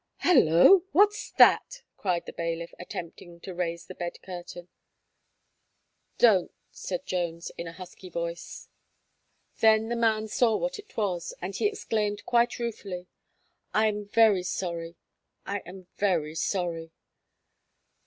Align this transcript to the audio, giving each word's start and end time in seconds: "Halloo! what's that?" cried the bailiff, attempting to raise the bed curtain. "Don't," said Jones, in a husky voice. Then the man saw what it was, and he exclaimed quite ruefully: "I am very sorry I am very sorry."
"Halloo! 0.17 0.79
what's 0.93 1.29
that?" 1.37 1.83
cried 1.95 2.25
the 2.25 2.33
bailiff, 2.33 2.73
attempting 2.79 3.39
to 3.41 3.53
raise 3.53 3.85
the 3.85 3.93
bed 3.93 4.19
curtain. 4.23 4.67
"Don't," 6.17 6.51
said 6.71 7.05
Jones, 7.05 7.51
in 7.55 7.67
a 7.67 7.73
husky 7.73 8.09
voice. 8.09 8.67
Then 9.59 9.89
the 9.89 9.95
man 9.95 10.27
saw 10.27 10.55
what 10.55 10.79
it 10.79 10.97
was, 10.97 11.35
and 11.39 11.55
he 11.55 11.67
exclaimed 11.67 12.25
quite 12.25 12.57
ruefully: 12.57 13.09
"I 13.75 13.85
am 13.85 14.05
very 14.07 14.41
sorry 14.41 14.95
I 15.45 15.59
am 15.67 15.85
very 15.97 16.33
sorry." 16.33 16.89